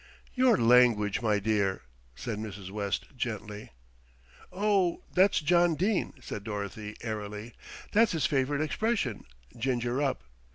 [0.33, 1.83] "Your language, my dear,"
[2.15, 2.71] said Mrs.
[2.71, 3.69] West gently.
[4.51, 7.53] "Oh, that's John Dene," said Dorothy airily.
[7.91, 9.25] "That's his favourite expression,
[9.55, 10.23] 'ginger up.'